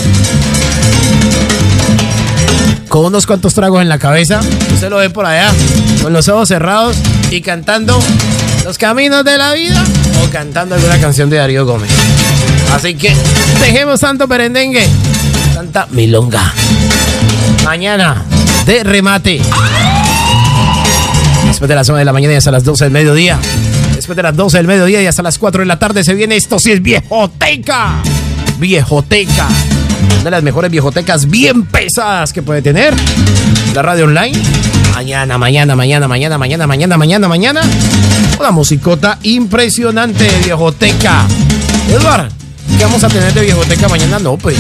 Con 2.91 3.05
unos 3.05 3.25
cuantos 3.25 3.55
tragos 3.55 3.83
en 3.83 3.89
la 3.89 4.01
cabeza. 4.01 4.41
Usted 4.75 4.91
lo 4.91 4.97
ve 4.97 5.11
por 5.11 5.25
allá, 5.25 5.53
con 6.03 6.13
los 6.13 6.27
ojos 6.29 6.49
cerrados 6.49 6.97
y 7.31 7.41
cantando 7.41 7.97
los 8.65 8.79
caminos 8.79 9.25
de 9.25 9.39
la 9.39 9.53
vida 9.53 9.81
o 10.25 10.29
cantando 10.29 10.75
alguna 10.75 11.01
canción 11.01 11.31
de 11.31 11.37
Darío 11.37 11.65
Gómez. 11.65 11.89
Así 12.75 12.97
que 12.97 13.15
dejemos 13.61 14.01
tanto 14.01 14.27
perendengue, 14.27 14.85
tanta 15.55 15.87
milonga. 15.93 16.53
Mañana 17.65 18.25
de 18.67 18.83
remate. 18.83 19.41
Después 21.47 21.69
de 21.69 21.75
las 21.77 21.87
9 21.87 22.01
de 22.01 22.05
la 22.05 22.13
mañana 22.13 22.35
y 22.35 22.37
hasta 22.39 22.51
las 22.51 22.65
12 22.65 22.87
del 22.87 22.93
mediodía. 22.93 23.39
Después 23.95 24.17
de 24.17 24.25
las 24.25 24.35
12 24.35 24.57
del 24.57 24.67
mediodía 24.67 25.01
y 25.01 25.07
hasta 25.07 25.23
las 25.23 25.39
4 25.39 25.61
de 25.61 25.67
la 25.67 25.79
tarde 25.79 26.03
se 26.03 26.15
viene 26.15 26.35
esto, 26.35 26.59
si 26.59 26.73
es 26.73 26.83
viejoteca. 26.83 28.03
Viejoteca. 28.59 29.47
Una 30.15 30.25
de 30.25 30.31
las 30.31 30.43
mejores 30.43 30.71
viejotecas 30.71 31.29
bien 31.29 31.65
pesadas 31.65 32.33
que 32.33 32.43
puede 32.43 32.63
tener 32.63 32.95
la 33.75 33.83
radio 33.83 34.05
online. 34.05 34.39
Mañana, 34.95 35.39
mañana, 35.39 35.77
mañana, 35.77 36.09
mañana, 36.09 36.37
mañana, 36.37 36.67
mañana, 36.67 36.97
mañana, 36.97 37.29
mañana. 37.29 37.61
Una 38.39 38.51
musicota 38.51 39.19
impresionante 39.23 40.25
de 40.25 40.39
viejoteca. 40.45 41.27
Eduard, 41.91 42.29
¿qué 42.77 42.85
vamos 42.85 43.03
a 43.03 43.09
tener 43.09 43.33
de 43.33 43.41
viejoteca 43.43 43.89
mañana? 43.89 44.19
No, 44.19 44.37
pues. 44.37 44.59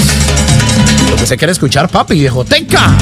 Lo 1.10 1.16
que 1.16 1.26
se 1.26 1.36
quiere 1.36 1.52
escuchar, 1.52 1.88
papi, 1.88 2.14
viejoteca. 2.14 2.96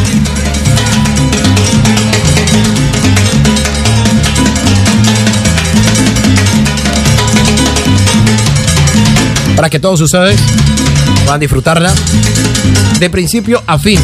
Para 9.55 9.71
que 9.71 9.79
todos 9.81 10.01
ustedes 10.01 10.41
puedan 11.29 11.41
disfrutarla 11.41 11.93
de 12.99 13.11
principio 13.11 13.63
a 13.67 13.79
fin. 13.79 14.01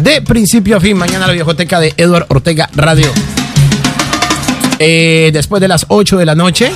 De 0.00 0.22
principio 0.22 0.78
a 0.78 0.80
fin, 0.80 0.96
mañana 0.96 1.26
la 1.26 1.34
viejoteca 1.34 1.78
de 1.78 1.92
Edward 1.98 2.24
Ortega 2.30 2.70
Radio. 2.74 3.12
Eh, 4.78 5.28
después 5.30 5.60
de 5.60 5.68
las 5.68 5.84
8 5.88 6.16
de 6.16 6.24
la 6.24 6.34
noche, 6.34 6.72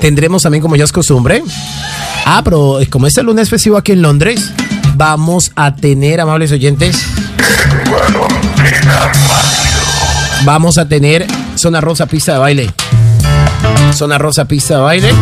tendremos 0.00 0.44
también, 0.44 0.62
como 0.62 0.76
ya 0.76 0.84
es 0.84 0.92
costumbre, 0.92 1.42
ah, 2.24 2.42
pero 2.44 2.78
como 2.90 3.08
es 3.08 3.18
el 3.18 3.26
lunes 3.26 3.50
festivo 3.50 3.76
aquí 3.76 3.90
en 3.90 4.02
Londres, 4.02 4.52
vamos 4.94 5.50
a 5.56 5.74
tener, 5.74 6.20
amables 6.20 6.52
oyentes, 6.52 7.04
vamos 10.44 10.78
a 10.78 10.86
tener 10.86 11.26
Zona 11.56 11.80
Rosa 11.80 12.06
Pista 12.06 12.34
de 12.34 12.38
Baile. 12.38 12.70
Zona 13.92 14.18
Rosa 14.18 14.44
Pista 14.44 14.76
de 14.76 14.80
Baile. 14.80 15.14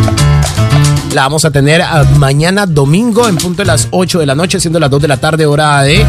La 1.13 1.23
vamos 1.23 1.43
a 1.45 1.51
tener 1.51 1.81
ah, 1.81 2.05
mañana 2.17 2.65
domingo 2.65 3.27
en 3.27 3.37
punto 3.37 3.63
de 3.63 3.65
las 3.65 3.87
8 3.91 4.19
de 4.19 4.25
la 4.25 4.35
noche, 4.35 4.59
siendo 4.59 4.79
las 4.79 4.89
2 4.89 5.01
de 5.01 5.07
la 5.07 5.17
tarde, 5.17 5.45
hora 5.45 5.81
de 5.81 6.05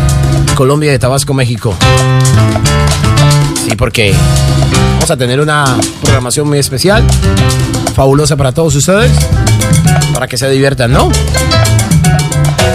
Colombia, 0.54 0.90
de 0.90 0.98
Tabasco, 0.98 1.32
México. 1.32 1.74
Sí, 3.64 3.76
porque 3.76 4.14
vamos 4.94 5.10
a 5.10 5.16
tener 5.16 5.40
una 5.40 5.64
programación 6.02 6.48
muy 6.48 6.58
especial, 6.58 7.02
fabulosa 7.94 8.36
para 8.36 8.52
todos 8.52 8.74
ustedes, 8.74 9.10
para 10.12 10.28
que 10.28 10.36
se 10.36 10.50
diviertan, 10.50 10.92
¿no? 10.92 11.10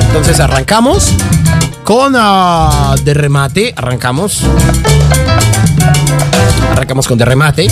Entonces 0.08 0.40
arrancamos 0.40 1.14
con 1.84 2.14
ah, 2.16 2.96
de 3.04 3.14
remate, 3.14 3.74
arrancamos. 3.78 4.42
Arrancamos 6.72 7.08
con 7.08 7.18
de 7.18 7.26
remate. 7.26 7.68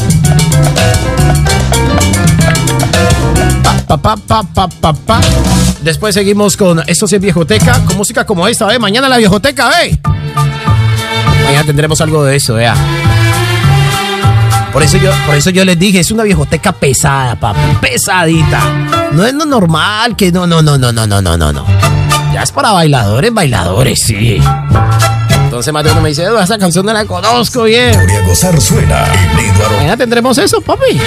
Pa, 3.87 3.97
pa, 3.97 4.93
pa. 4.93 5.21
Después 5.81 6.15
seguimos 6.15 6.57
con 6.57 6.81
Esto 6.87 7.07
sí 7.07 7.15
es 7.15 7.21
viejoteca, 7.21 7.79
con 7.85 7.97
música 7.97 8.25
como 8.25 8.47
esta, 8.47 8.73
¿eh? 8.73 8.79
Mañana 8.79 9.07
la 9.07 9.17
viejoteca, 9.17 9.83
¿eh? 9.83 9.99
Mañana 11.45 11.63
tendremos 11.65 12.01
algo 12.01 12.23
de 12.23 12.37
eso, 12.37 12.55
vea. 12.55 12.75
Por 14.71 14.81
eso 14.81 14.97
yo, 14.97 15.11
por 15.27 15.35
eso 15.35 15.51
yo 15.51 15.63
les 15.63 15.77
dije, 15.77 15.99
es 15.99 16.09
una 16.09 16.23
viejoteca 16.23 16.71
pesada, 16.71 17.35
papi, 17.35 17.59
pesadita. 17.79 18.59
No 19.11 19.23
es 19.23 19.33
lo 19.33 19.45
normal, 19.45 20.15
que 20.15 20.31
no, 20.31 20.47
no, 20.47 20.63
no, 20.63 20.79
no, 20.79 20.91
no, 20.91 21.05
no, 21.05 21.21
no, 21.21 21.37
no, 21.37 21.53
no. 21.53 21.65
Ya 22.33 22.41
es 22.41 22.51
para 22.51 22.71
bailadores, 22.71 23.31
bailadores, 23.31 23.99
sí. 24.03 24.41
Entonces 25.53 25.71
más 25.71 25.83
de 25.83 25.91
uno 25.91 26.01
me 26.01 26.09
dice, 26.09 26.23
"Edu, 26.23 26.39
esa 26.39 26.57
canción 26.57 26.83
no 26.83 26.91
la 26.93 27.05
conozco 27.05 27.65
bien. 27.65 27.91
Gloria 27.91 28.21
Gozar 28.25 28.59
suena 28.59 29.05
Mañana 29.77 29.95
tendremos 29.95 30.35
eso, 30.39 30.59
papi. 30.61 30.99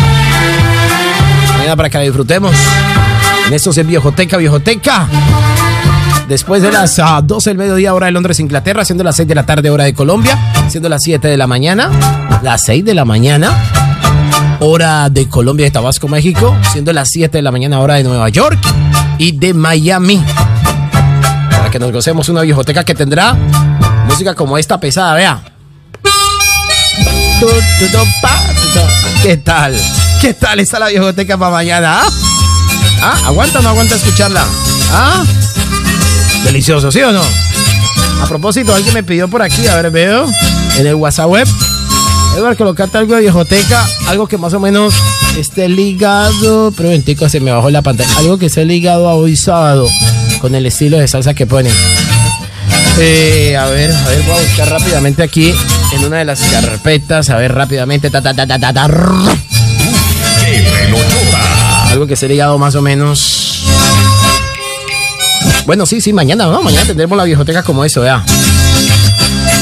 mañana 1.58 1.74
para 1.74 1.90
que 1.90 1.98
la 1.98 2.04
disfrutemos. 2.04 2.54
En 3.48 3.54
esto 3.54 3.70
es 3.70 3.84
Viejoteca, 3.84 4.36
Viejoteca. 4.36 5.08
Después 6.28 6.62
de 6.62 6.70
las 6.70 6.96
ah, 7.00 7.20
12 7.24 7.50
del 7.50 7.58
mediodía, 7.58 7.92
hora 7.92 8.06
de 8.06 8.12
Londres, 8.12 8.38
Inglaterra, 8.38 8.84
siendo 8.84 9.02
las 9.02 9.16
6 9.16 9.26
de 9.26 9.34
la 9.34 9.44
tarde, 9.44 9.68
hora 9.68 9.82
de 9.82 9.94
Colombia, 9.94 10.38
siendo 10.68 10.88
las 10.88 11.02
7 11.02 11.26
de 11.26 11.36
la 11.36 11.48
mañana, 11.48 11.90
las 12.42 12.62
6 12.66 12.84
de 12.84 12.94
la 12.94 13.04
mañana, 13.04 13.50
hora 14.60 15.10
de 15.10 15.28
Colombia 15.28 15.66
y 15.66 15.72
Tabasco, 15.72 16.06
México, 16.06 16.56
siendo 16.70 16.92
las 16.92 17.08
7 17.10 17.38
de 17.38 17.42
la 17.42 17.50
mañana, 17.50 17.80
hora 17.80 17.94
de 17.94 18.04
Nueva 18.04 18.28
York 18.28 18.60
y 19.18 19.32
de 19.32 19.54
Miami. 19.54 20.24
Para 21.50 21.68
que 21.68 21.80
nos 21.80 21.90
gocemos 21.90 22.28
una 22.28 22.42
viejoteca 22.42 22.84
que 22.84 22.94
tendrá 22.94 23.36
música 24.16 24.34
como 24.34 24.56
esta 24.56 24.80
pesada, 24.80 25.12
vea. 25.12 25.42
¿Qué 29.22 29.36
tal? 29.36 29.78
¿Qué 30.22 30.32
tal 30.32 30.58
está 30.58 30.78
la 30.78 30.88
viejoteca 30.88 31.36
para 31.36 31.50
mañana? 31.50 32.00
¿Ah? 32.00 32.08
¿Ah? 33.02 33.20
¿Aguanta 33.26 33.58
o 33.58 33.62
no 33.62 33.68
aguanta 33.68 33.94
escucharla? 33.94 34.42
¿Ah? 34.90 35.22
Delicioso, 36.44 36.90
¿sí 36.90 37.02
o 37.02 37.12
no? 37.12 37.20
A 38.22 38.26
propósito, 38.26 38.74
alguien 38.74 38.94
me 38.94 39.02
pidió 39.02 39.28
por 39.28 39.42
aquí, 39.42 39.66
a 39.66 39.74
ver, 39.74 39.90
veo, 39.90 40.26
en 40.78 40.86
el 40.86 40.94
WhatsApp 40.94 41.28
web. 41.28 41.48
Edward, 42.38 42.56
colocarte 42.56 42.96
algo 42.96 43.16
de 43.16 43.20
viejoteca, 43.20 43.86
algo 44.06 44.26
que 44.26 44.38
más 44.38 44.54
o 44.54 44.60
menos 44.60 44.94
esté 45.36 45.68
ligado. 45.68 46.72
Pero 46.74 46.88
ventico, 46.88 47.28
se 47.28 47.40
me 47.40 47.52
bajó 47.52 47.68
la 47.68 47.82
pantalla. 47.82 48.16
Algo 48.16 48.38
que 48.38 48.46
esté 48.46 48.64
ligado 48.64 49.10
a 49.10 49.14
hoy 49.14 49.36
sábado, 49.36 49.86
con 50.40 50.54
el 50.54 50.64
estilo 50.64 50.96
de 50.96 51.06
salsa 51.06 51.34
que 51.34 51.44
ponen. 51.44 51.74
Eh, 52.98 53.54
a 53.56 53.66
ver, 53.66 53.92
a 53.92 54.08
ver, 54.08 54.22
voy 54.22 54.36
a 54.36 54.40
buscar 54.40 54.70
rápidamente 54.70 55.22
aquí 55.22 55.54
en 55.92 56.04
una 56.04 56.18
de 56.18 56.24
las 56.24 56.40
carpetas. 56.40 57.28
A 57.30 57.36
ver, 57.36 57.52
rápidamente. 57.52 58.10
Algo 61.90 62.06
que 62.06 62.14
esté 62.14 62.28
ligado 62.28 62.58
más 62.58 62.74
o 62.74 62.82
menos. 62.82 63.64
Bueno, 65.66 65.84
sí, 65.84 66.00
sí, 66.00 66.12
mañana, 66.12 66.46
¿no? 66.46 66.62
Mañana 66.62 66.86
tendremos 66.86 67.18
la 67.18 67.24
viejoteca 67.24 67.62
como 67.62 67.84
eso, 67.84 68.00
vea. 68.00 68.24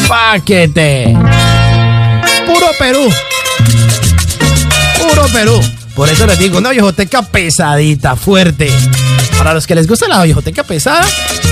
Paquete. 0.06 1.16
Puro 2.46 2.66
Perú. 2.78 3.08
Puro 5.00 5.26
Perú. 5.32 5.60
Por 5.94 6.08
eso 6.08 6.26
les 6.26 6.38
digo, 6.38 6.58
una 6.58 6.70
viejoteca 6.70 7.22
pesadita, 7.22 8.16
fuerte. 8.16 8.70
Para 9.38 9.54
los 9.54 9.66
que 9.66 9.74
les 9.74 9.86
gusta 9.86 10.08
la 10.08 10.22
viejoteca 10.22 10.64
pesada, 10.64 11.04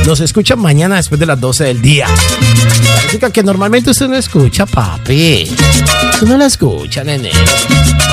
nos 0.07 0.20
escuchan 0.20 0.59
mañana 0.59 0.97
después 0.97 1.18
de 1.18 1.26
las 1.26 1.41
12 1.41 1.64
del 1.64 1.83
día. 1.83 2.07
La 2.09 3.03
música 3.05 3.30
que 3.30 3.43
normalmente 3.43 3.91
usted 3.91 4.09
no 4.09 4.16
escucha, 4.16 4.66
papi. 4.66 5.51
Usted 6.14 6.26
no 6.26 6.39
la 6.39 6.47
escucha, 6.47 7.05
nene. 7.05 7.30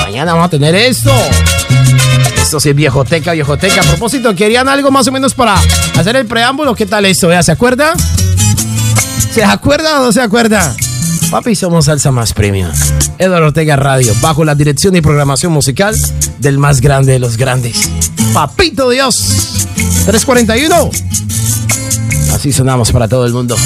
Mañana 0.02 0.32
vamos 0.32 0.46
a 0.46 0.50
tener 0.50 0.74
esto. 0.74 1.12
Esto 2.36 2.60
sí 2.60 2.70
es 2.70 2.74
viejoteca, 2.74 3.32
viejoteca. 3.32 3.80
A 3.80 3.84
propósito, 3.84 4.34
¿querían 4.34 4.68
algo 4.68 4.90
más 4.90 5.06
o 5.06 5.12
menos 5.12 5.34
para 5.34 5.54
hacer 5.96 6.16
el 6.16 6.26
preámbulo? 6.26 6.74
¿Qué 6.74 6.86
tal 6.86 7.06
esto? 7.06 7.30
¿Ya 7.30 7.42
se 7.42 7.52
acuerda? 7.52 7.94
¿Se 9.32 9.44
acuerda 9.44 10.00
o 10.00 10.04
no 10.04 10.12
se 10.12 10.20
acuerda? 10.20 10.74
Papi, 11.30 11.54
somos 11.54 11.84
Salsa 11.84 12.10
Más 12.10 12.32
Premium. 12.32 12.68
Eduardo 13.18 13.46
Ortega 13.46 13.76
Radio, 13.76 14.12
bajo 14.20 14.44
la 14.44 14.56
dirección 14.56 14.96
y 14.96 15.00
programación 15.00 15.52
musical 15.52 15.94
del 16.40 16.58
más 16.58 16.80
grande 16.80 17.12
de 17.12 17.18
los 17.20 17.36
grandes. 17.36 17.88
Papito 18.34 18.90
Dios. 18.90 19.68
341. 20.06 20.90
Así 22.34 22.52
sonamos 22.52 22.90
para 22.90 23.06
todo 23.06 23.26
el 23.26 23.32
mundo. 23.32 23.56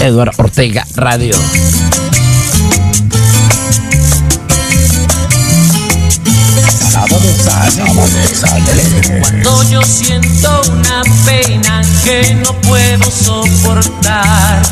Eduardo 0.00 0.32
Ortega 0.36 0.86
Radio. 0.96 1.34
Cuando 9.20 9.70
yo 9.70 9.82
siento 9.82 10.60
una 10.72 11.02
pena 11.24 11.82
que 12.04 12.34
no 12.34 12.52
puedo 12.60 13.10
soportar, 13.10 14.62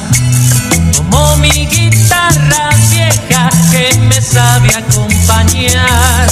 como 0.96 1.36
mi 1.36 1.66
guitarra 1.66 2.70
vieja 2.90 3.50
que 3.70 3.98
me 4.00 4.20
sabe 4.20 4.68
acompañar, 4.74 6.28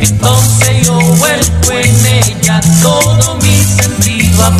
entonces 0.00 0.86
yo 0.86 0.98
vuelvo 0.98 1.72
en 1.72 2.06
ella 2.06 2.60
todo 2.82 3.36
mi 3.36 3.62
sentido 3.64 4.44
a 4.44 4.50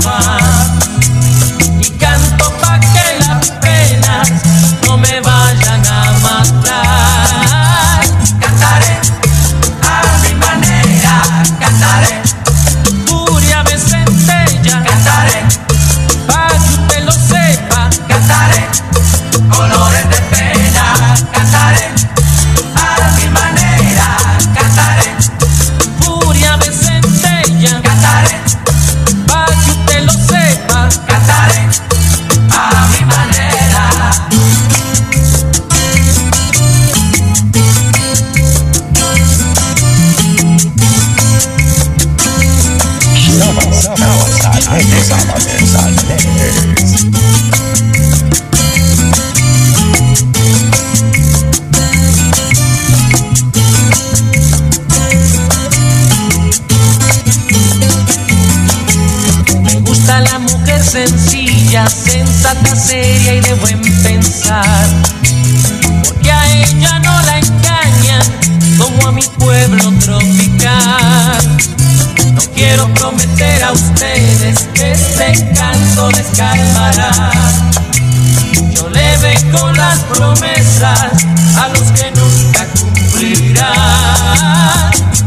seria 62.77 63.35
y 63.35 63.41
de 63.41 63.55
buen 63.55 63.81
pensar. 64.03 64.87
Porque 66.05 66.31
a 66.31 66.47
ella 66.55 66.99
no 67.01 67.21
la 67.23 67.39
engañan 67.39 68.23
como 68.79 69.09
a 69.09 69.13
mi 69.13 69.23
pueblo 69.39 69.93
tropical. 70.01 71.57
No 72.33 72.41
quiero 72.55 72.93
prometer 72.95 73.65
a 73.65 73.73
ustedes 73.73 74.69
que 74.75 74.93
este 74.93 75.33
encanto 75.33 76.11
les 76.11 76.27
calmará. 76.37 77.31
Yo 78.75 78.89
le 78.91 79.17
vengo 79.19 79.73
las 79.73 79.99
promesas 80.01 81.11
a 81.57 81.69
los 81.69 81.91
que 81.93 82.11
nunca 82.13 82.67
cumplirán. 82.79 83.73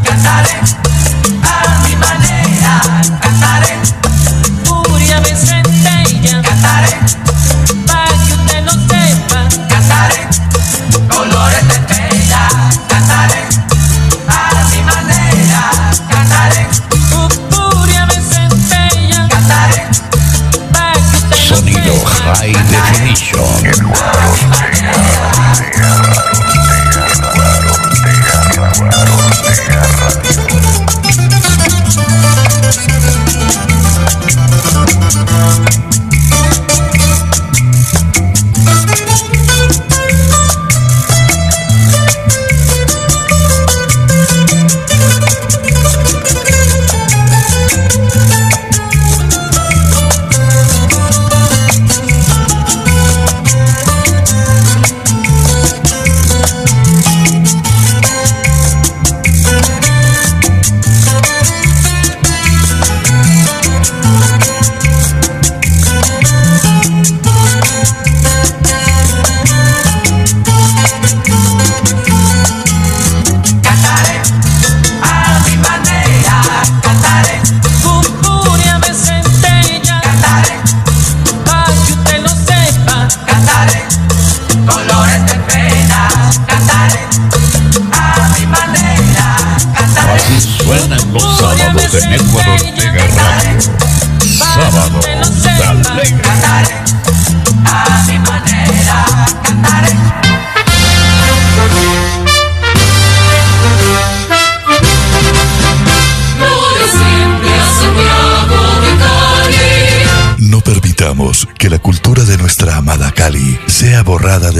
Cantaré 0.04 0.60
a 1.44 1.88
mi 1.88 1.96
manera, 1.96 2.82
cantaré. 3.22 3.80
Furia 4.64 5.20
me 5.22 5.36
centella, 5.36 6.42
cantaré. 6.42 6.98
midnight 22.72 23.01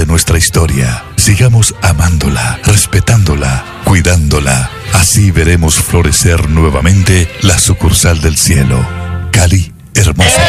nuestra 0.06 0.38
historia. 0.38 1.04
Sigamos 1.16 1.74
amándola, 1.82 2.58
respetándola, 2.64 3.64
cuidándola. 3.84 4.70
Así 4.92 5.30
veremos 5.30 5.76
florecer 5.76 6.48
nuevamente 6.48 7.30
la 7.42 7.58
sucursal 7.58 8.20
del 8.20 8.36
cielo. 8.36 8.86
Cali, 9.30 9.72
hermosa. 9.94 10.42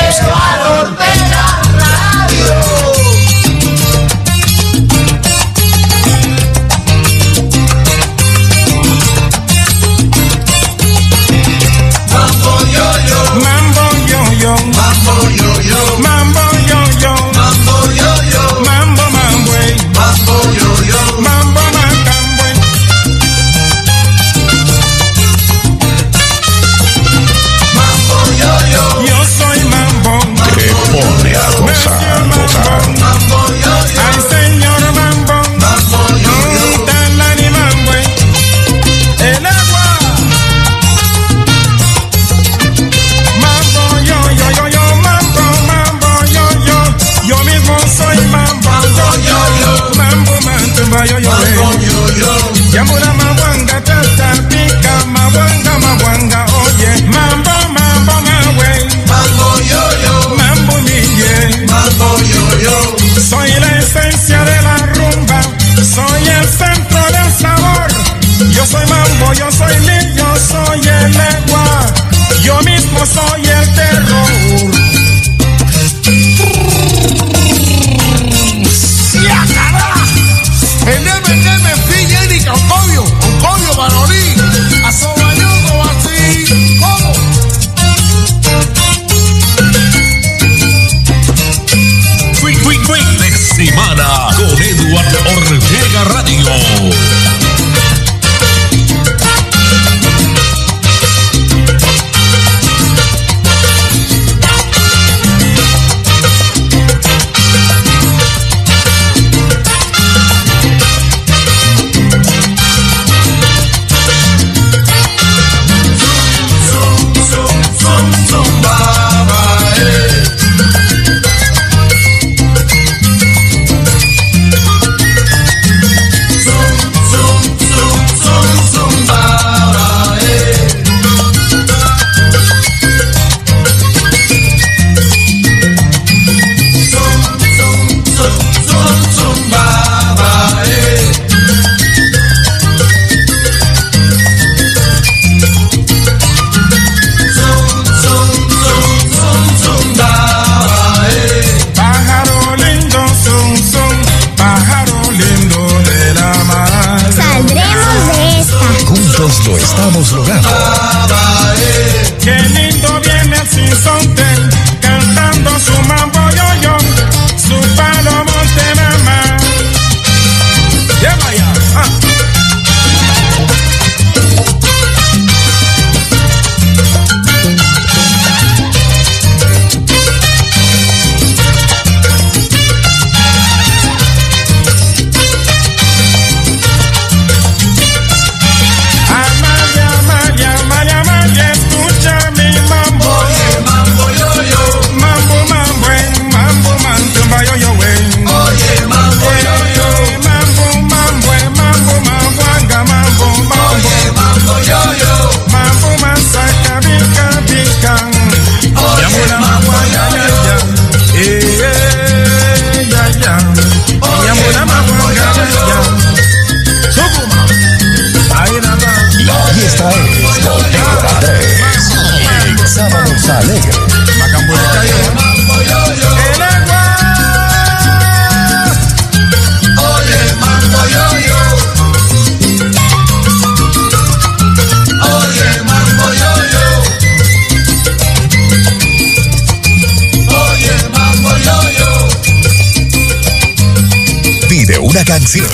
canción. 245.33 245.49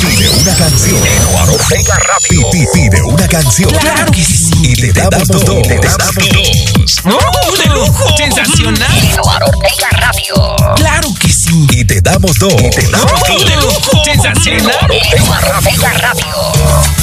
Pide 0.00 0.28
una 0.30 0.56
canción. 0.56 1.00
Pega 1.68 1.98
rápido. 1.98 2.50
Pide 2.72 3.02
una 3.02 3.28
canción. 3.28 3.70
Claro 3.70 4.10
que 4.10 4.24
sí. 4.24 4.50
Y 4.62 4.74
te, 4.74 4.92
damos, 4.92 5.28
dos. 5.28 5.62
Te 5.68 5.74
damos 5.76 6.14
dos. 6.14 7.02
¡Oh, 7.04 7.56
de 7.58 7.66
lujo! 7.66 8.16
¡Sensacional! 8.16 9.00
Pega 9.60 9.88
rápido. 9.98 10.56
Claro 10.76 11.08
que 11.20 11.28
sí. 11.28 11.66
Y 11.72 11.84
te 11.84 12.00
damos 12.00 12.32
dos. 12.38 12.54
Y 12.54 12.70
te 12.70 12.88
damos 12.88 13.20
dos. 13.28 13.44
¡De 13.44 13.56
lujo! 13.56 14.04
¡Sensacional! 14.04 14.88
Pega 15.62 15.92
rápido. 15.98 17.01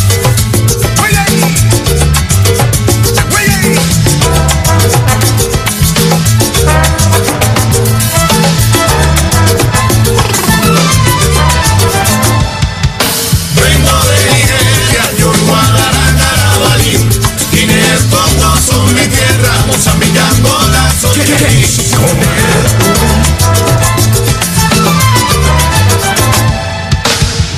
que 21.25 21.33
queréis 21.33 21.91
comer. 21.95 22.63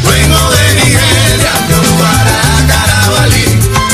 Vengo 0.04 0.50
de 0.52 0.76
Nigeria, 0.76 1.54
de 1.68 1.80
Uruguara, 1.80 2.40
Carabalí. 2.68 3.46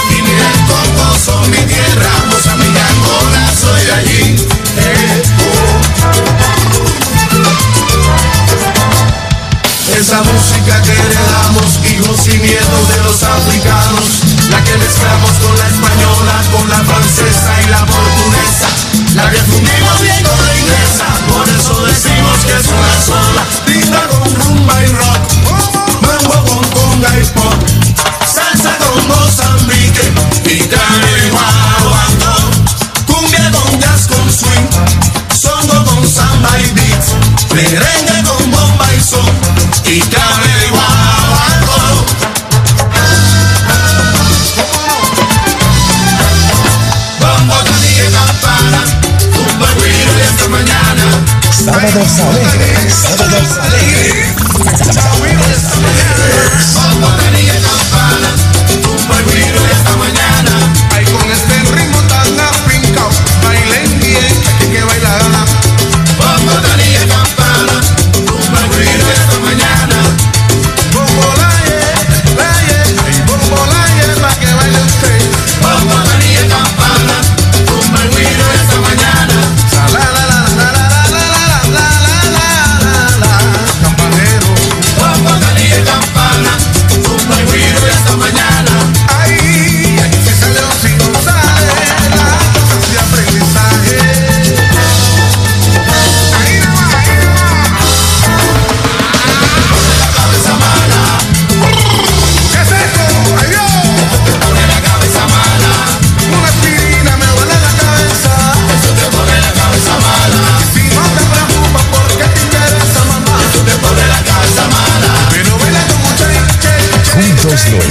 Y 0.10 0.22
mi 0.22 0.32
el 0.32 0.60
Congo 0.68 1.18
son 1.24 1.50
mi 1.52 1.58
tierra, 1.58 2.12
Mozambique, 2.30 2.80
Angola, 2.80 3.54
soy 3.60 3.82
de 3.86 3.94
allí. 3.94 4.48
Esa 10.00 10.22
música 10.22 10.82
que 10.84 10.92
heredamos, 10.92 11.80
hijos 11.92 12.28
y 12.28 12.38
miedos 12.38 12.90
de 12.90 13.04
los 13.04 13.24
africanos, 13.24 14.24
la 14.50 14.64
que 14.64 14.78
mezclamos 14.78 15.32
con 15.44 15.57
con 16.52 16.70
la 16.70 16.78
francesa 16.84 17.62
y 17.64 17.70
la 17.70 17.86
portuguesa, 17.86 18.68
la 19.16 19.30
que 19.32 19.38
fundimos 19.38 20.02
bien 20.02 20.24
con 20.24 20.46
la 20.46 20.58
inglesa, 20.58 21.06
por 21.30 21.48
eso 21.48 21.86
decimos 21.86 22.38
que 22.46 22.54
es 22.54 22.68
una 22.68 22.94
sola, 23.06 23.44
linda 23.68 24.08
con 24.08 24.36
rumba 24.36 24.84
y 24.84 24.88
rock, 24.88 25.22
mambo 26.02 26.38
con 26.50 26.64
conga 26.72 27.10
y 27.20 27.26
pop, 27.28 27.56
salsa 28.26 28.78
con 28.78 29.08
Mozambique 29.08 30.12
y 30.46 31.30
guaguancó, 31.30 32.36
cumbia 33.08 33.52
con 33.52 33.80
jazz 33.80 34.08
con 34.08 34.32
swing, 34.32 34.70
songo 35.34 35.86
con 35.86 36.08
samba 36.08 36.60
y 36.60 36.72
beats, 36.74 37.16
merengue 37.54 38.24
con 38.28 38.52
bomba 38.52 38.88
y 38.94 39.02
son. 39.02 39.68
Y 39.90 40.02
guaguancó. 40.70 42.27
Sábados 51.68 52.20
alegres. 52.22 52.94
Sábados 52.94 53.58
alegres. 53.60 54.36
Vamos 56.74 57.12
a 57.12 57.18
tener 57.18 57.62
campana. 57.62 58.30
Un 58.90 59.08
buen 59.10 59.26
vino 59.26 59.66
esta 59.70 59.98
mañana. 59.98 60.57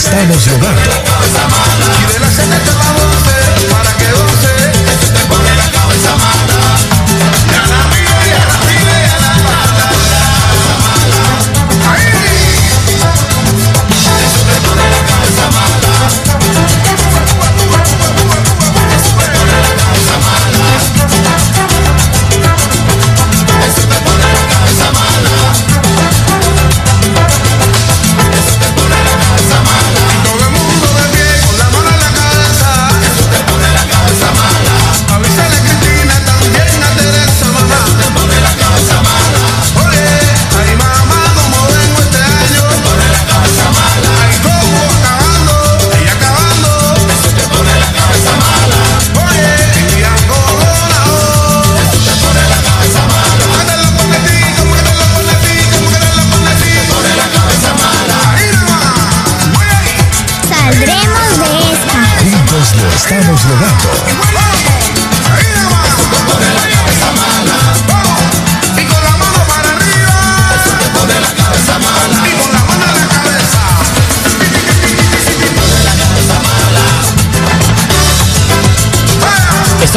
estamos 0.07 0.47
logrando 0.47 1.06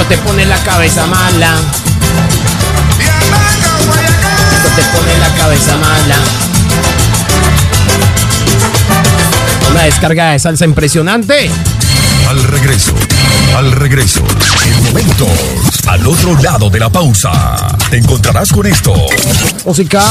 te 0.10 0.18
pone 0.18 0.44
la 0.44 0.58
cabeza 0.64 1.06
mala. 1.06 1.56
Esto 4.56 4.70
te 4.76 4.82
pone 4.98 5.18
la 5.20 5.30
cabeza 5.36 5.78
mala. 5.78 6.16
Una 9.70 9.84
descarga 9.84 10.32
de 10.32 10.40
salsa 10.40 10.66
impresionante. 10.66 11.52
Al 12.28 12.44
regreso, 12.44 12.96
al 13.56 13.72
regreso, 13.72 14.24
en 14.66 14.84
momentos, 14.86 15.30
al 15.86 16.08
otro 16.08 16.36
lado 16.42 16.72
de 16.72 16.80
la 16.80 16.90
pausa, 16.90 17.78
te 17.92 17.98
encontrarás 17.98 18.52
con 18.52 18.66
esto. 18.66 18.96
Música 19.64 20.04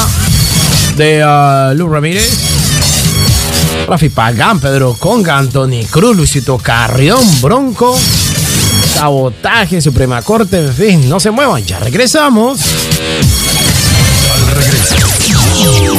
de 0.97 1.23
ah, 1.25 1.71
uh, 1.73 1.77
Luz 1.77 1.91
Ramírez. 1.91 2.31
Rafi 3.89 4.11
Pagán, 4.11 4.61
Pedro 4.61 4.95
Conga, 4.95 5.39
Anthony 5.39 5.87
Cruz, 5.91 6.17
Luisito 6.17 6.57
Carrión, 6.59 7.41
Bronco 7.41 7.99
sabotaje, 8.99 9.81
Suprema 9.81 10.21
Corte, 10.23 10.59
en 10.59 10.75
fin, 10.75 11.09
no 11.09 11.21
se 11.21 11.31
muevan, 11.31 11.65
ya 11.65 11.79
regresamos. 11.79 12.61
Al 14.35 14.57
regreso. 14.57 15.98